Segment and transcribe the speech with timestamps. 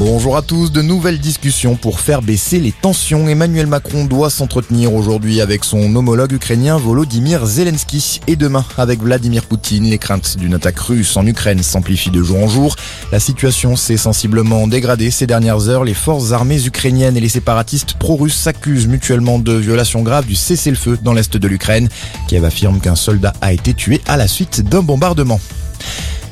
[0.00, 3.28] Bonjour à tous, de nouvelles discussions pour faire baisser les tensions.
[3.28, 9.44] Emmanuel Macron doit s'entretenir aujourd'hui avec son homologue ukrainien Volodymyr Zelensky et demain avec Vladimir
[9.44, 9.84] Poutine.
[9.84, 12.76] Les craintes d'une attaque russe en Ukraine s'amplifient de jour en jour.
[13.12, 15.84] La situation s'est sensiblement dégradée ces dernières heures.
[15.84, 20.98] Les forces armées ukrainiennes et les séparatistes pro-russes s'accusent mutuellement de violations graves du cessez-le-feu
[21.02, 21.90] dans l'est de l'Ukraine.
[22.26, 25.40] Kiev affirme qu'un soldat a été tué à la suite d'un bombardement.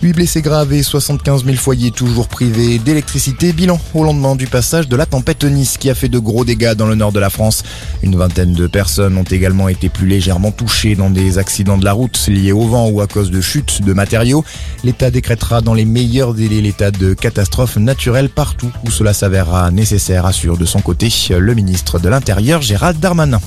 [0.03, 3.53] 8 blessés graves et 75 000 foyers toujours privés d'électricité.
[3.53, 6.75] Bilan au lendemain du passage de la tempête Nice qui a fait de gros dégâts
[6.75, 7.65] dans le nord de la France.
[8.03, 11.93] Une vingtaine de personnes ont également été plus légèrement touchées dans des accidents de la
[11.93, 14.45] route liés au vent ou à cause de chutes de matériaux.
[14.85, 20.27] L'État décrétera dans les meilleurs délais l'état de catastrophe naturelle partout où cela s'avérera nécessaire,
[20.27, 23.41] assure de son côté le ministre de l'Intérieur Gérald Darmanin.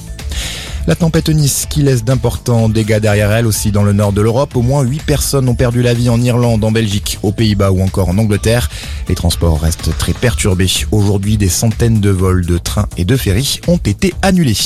[0.88, 4.56] La tempête Nice qui laisse d'importants dégâts derrière elle aussi dans le nord de l'Europe.
[4.56, 7.82] Au moins 8 personnes ont perdu la vie en Irlande, en Belgique, aux Pays-Bas ou
[7.82, 8.70] encore en Angleterre.
[9.08, 10.70] Les transports restent très perturbés.
[10.92, 14.58] Aujourd'hui, des centaines de vols de trains et de ferries ont été annulés.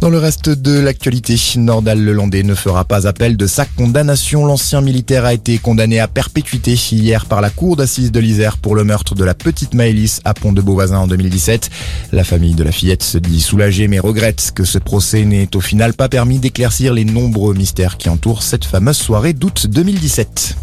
[0.00, 4.44] Dans le reste de l'actualité, Nordal Lelandais ne fera pas appel de sa condamnation.
[4.44, 8.74] L'ancien militaire a été condamné à perpétuité hier par la cour d'assises de l'Isère pour
[8.74, 11.70] le meurtre de la petite Maëlys à Pont-de-Beauvoisin en 2017.
[12.12, 15.60] La famille de la fillette se dit soulagée mais regrette que ce procès n'ait au
[15.60, 20.56] final pas permis d'éclaircir les nombreux mystères qui entourent cette fameuse soirée d'août 2017.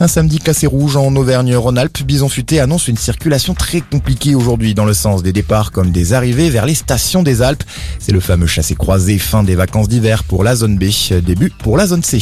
[0.00, 4.84] Un samedi cassé rouge en Auvergne-Rhône-Alpes, Bison Futé annonce une circulation très compliquée aujourd'hui dans
[4.84, 7.62] le sens des départs comme des arrivées vers les stations des Alpes.
[8.00, 10.86] C'est le fameux chassé-croisé fin des vacances d'hiver pour la zone B,
[11.24, 12.18] début pour la zone C.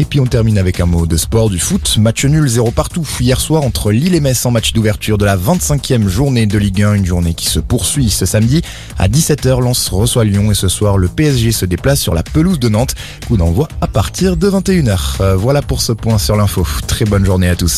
[0.00, 1.98] Et puis on termine avec un mot de sport du foot.
[1.98, 5.36] Match nul zéro partout hier soir entre Lille et Metz en match d'ouverture de la
[5.36, 6.94] 25e journée de Ligue 1.
[6.94, 8.62] Une journée qui se poursuit ce samedi.
[8.98, 12.60] À 17h, Lens reçoit Lyon et ce soir, le PSG se déplace sur la pelouse
[12.60, 12.94] de Nantes.
[13.26, 15.20] Coup d'envoi à partir de 21h.
[15.20, 16.66] Euh, voilà pour ce point sur l'info.
[16.86, 17.76] Très bonne journée à tous.